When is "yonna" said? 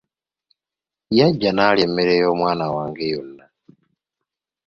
3.13-3.45